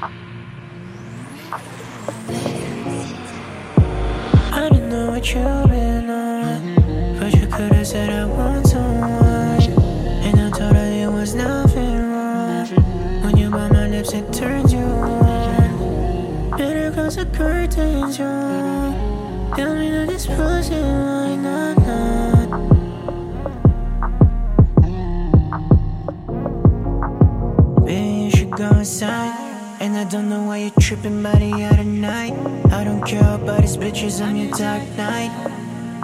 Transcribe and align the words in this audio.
I 0.00 0.10
don't 4.70 4.88
know 4.88 5.10
what 5.10 5.34
you've 5.34 5.68
been 5.68 6.08
on, 6.08 7.18
but 7.18 7.34
you 7.34 7.46
could 7.48 7.72
have 7.72 7.86
said 7.86 8.10
I 8.10 8.24
want 8.26 8.74
on 8.76 9.00
one. 9.00 9.60
And 10.22 10.40
I 10.40 10.50
told 10.50 10.76
her 10.76 10.90
there 10.90 11.10
was 11.10 11.34
nothing 11.34 12.10
wrong. 12.10 12.66
When 13.22 13.36
you 13.36 13.50
bite 13.50 13.72
my 13.72 13.88
lips, 13.88 14.12
it 14.12 14.32
turns 14.32 14.72
you 14.72 14.78
on. 14.78 16.50
Better 16.56 16.92
close 16.92 17.16
the 17.16 17.26
curtains, 17.26 18.18
y'all. 18.18 18.94
Tell 19.56 19.74
me 19.74 19.90
that 19.90 20.06
this 20.06 20.26
pussy 20.26 20.74
like 20.74 21.40
not, 21.40 21.76
not. 21.78 22.68
go 28.58 28.70
inside 28.78 29.47
and 29.80 29.96
I 29.96 30.04
don't 30.04 30.28
know 30.28 30.42
why 30.42 30.58
you're 30.58 30.80
tripping 30.80 31.22
by 31.22 31.30
out 31.30 31.72
other 31.72 31.84
night. 31.84 32.32
I 32.72 32.82
don't 32.82 33.02
care 33.06 33.34
about 33.34 33.60
these 33.60 33.76
bitches, 33.76 34.20
I'm 34.20 34.34
your 34.34 34.50
dark 34.50 34.82
night. 34.96 35.30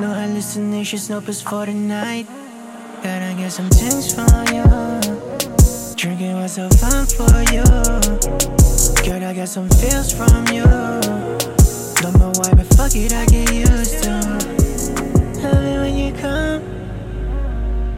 No 0.00 0.08
hallucinations, 0.12 1.08
no 1.08 1.20
piss 1.20 1.40
for 1.40 1.64
the 1.64 1.72
night. 1.72 2.26
Gotta 3.02 3.34
get 3.36 3.50
some 3.50 3.70
things 3.70 4.14
from 4.14 4.46
you. 4.54 4.64
Drinking 5.96 6.34
was 6.34 6.52
so 6.52 6.68
fun 6.68 7.06
for 7.06 7.32
you. 7.52 7.64
Girl, 9.04 9.24
I 9.24 9.32
got 9.34 9.48
some 9.48 9.68
feels 9.70 10.12
from 10.12 10.46
you. 10.48 10.64
Don't 12.02 12.18
know 12.18 12.32
why, 12.36 12.52
but 12.54 12.66
fuck 12.76 12.94
it, 12.94 13.12
I 13.12 13.24
get 13.26 13.52
used 13.52 14.02
to. 14.04 14.20
Tell 15.40 15.62
me 15.62 15.78
when 15.78 15.96
you 15.96 16.12
come. 16.20 16.62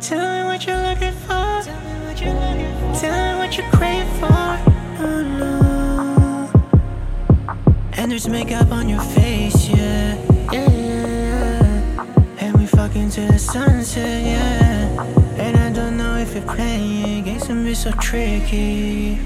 Tell 0.00 0.20
me 0.20 0.44
what 0.48 0.66
you're 0.66 0.76
looking 0.76 1.12
for. 1.12 1.62
Tell 1.64 1.80
me 1.82 2.06
what 2.06 2.20
you're 2.20 2.32
looking 2.32 2.72
for. 2.78 3.00
Tell 3.00 3.32
me 3.32 3.38
what 3.38 3.56
you 3.58 3.64
crave 3.72 4.06
for. 4.20 4.74
Oh 5.00 5.22
no. 5.22 5.53
And 8.04 8.10
there's 8.12 8.28
makeup 8.28 8.70
on 8.70 8.86
your 8.86 9.00
face, 9.00 9.66
yeah. 9.66 10.14
Yeah, 10.52 10.70
yeah. 10.70 12.36
And 12.38 12.54
we 12.54 12.66
fuck 12.66 12.94
into 12.96 13.22
the 13.22 13.38
sunset, 13.38 14.22
yeah. 14.22 15.02
And 15.38 15.56
I 15.56 15.72
don't 15.72 15.96
know 15.96 16.18
if 16.18 16.34
you're 16.34 16.44
playing 16.44 17.24
games 17.24 17.46
can 17.46 17.64
be 17.64 17.72
so 17.72 17.92
tricky. 17.92 19.18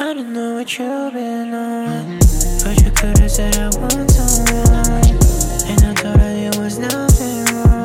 I 0.00 0.14
don't 0.14 0.32
know 0.32 0.54
what 0.54 0.78
you've 0.78 1.12
been 1.12 1.52
on, 1.52 2.18
but 2.64 2.82
you 2.82 2.90
could've 2.90 3.30
said 3.30 3.54
I 3.58 3.68
want 3.76 4.10
someone. 4.10 5.04
And 5.68 5.84
I 5.84 5.94
thought 6.00 6.16
there 6.16 6.62
was 6.62 6.78
nothing 6.78 7.44
wrong. 7.52 7.84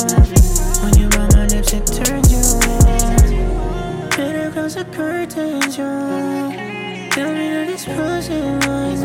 When 0.83 0.97
you 0.97 1.09
brought 1.09 1.35
my 1.35 1.45
lips, 1.47 1.73
it 1.73 1.85
turned 1.85 2.31
you 2.31 2.39
on. 2.39 4.09
Better 4.11 4.52
close 4.52 4.75
the 4.75 4.85
curtains, 4.85 5.77
you 5.77 6.86
Tell 7.17 7.33
me 7.33 7.49
that 7.49 7.67
it's 7.67 7.85
possible 7.85 8.96